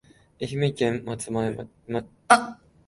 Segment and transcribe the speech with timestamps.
[0.41, 1.55] 愛媛県松前
[1.87, 2.09] 町